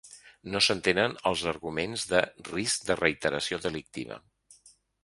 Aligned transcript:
No 0.53 0.61
s’entenen 0.67 1.13
els 1.31 1.43
arguments 1.53 2.07
de 2.15 2.23
“risc 2.51 2.89
de 2.91 2.99
reiteració 3.05 3.65
delictiva”. 3.69 4.21